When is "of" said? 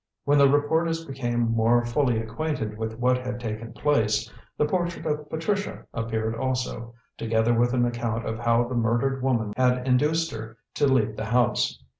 5.05-5.29, 8.25-8.39